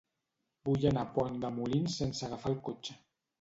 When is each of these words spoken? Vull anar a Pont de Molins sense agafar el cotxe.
Vull 0.69 0.87
anar 0.91 1.03
a 1.07 1.11
Pont 1.17 1.37
de 1.43 1.51
Molins 1.59 1.99
sense 2.01 2.27
agafar 2.29 2.53
el 2.55 2.59
cotxe. 2.71 2.99